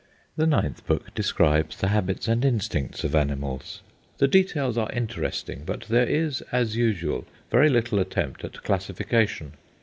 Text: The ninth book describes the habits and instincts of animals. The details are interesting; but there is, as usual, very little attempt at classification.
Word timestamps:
The 0.35 0.47
ninth 0.47 0.83
book 0.87 1.13
describes 1.13 1.77
the 1.77 1.89
habits 1.89 2.27
and 2.27 2.43
instincts 2.43 3.03
of 3.03 3.13
animals. 3.13 3.83
The 4.17 4.27
details 4.27 4.75
are 4.75 4.91
interesting; 4.91 5.61
but 5.63 5.81
there 5.81 6.07
is, 6.07 6.41
as 6.51 6.75
usual, 6.75 7.27
very 7.51 7.69
little 7.69 7.99
attempt 7.99 8.43
at 8.43 8.63
classification. 8.63 9.53